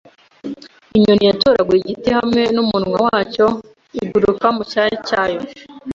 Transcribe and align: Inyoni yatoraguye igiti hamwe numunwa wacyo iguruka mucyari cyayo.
Inyoni 0.95 1.23
yatoraguye 1.29 1.79
igiti 1.83 2.09
hamwe 2.17 2.41
numunwa 2.53 2.97
wacyo 3.07 3.45
iguruka 4.03 4.45
mucyari 4.55 4.95
cyayo. 5.07 5.39